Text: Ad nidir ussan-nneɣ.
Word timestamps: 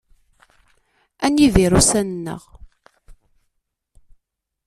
Ad 1.25 1.31
nidir 1.33 1.73
ussan-nneɣ. 1.79 2.41